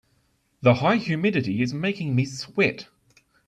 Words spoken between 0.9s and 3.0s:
humidity is making me sweat.